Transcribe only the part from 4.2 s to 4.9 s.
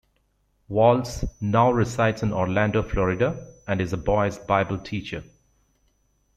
Bible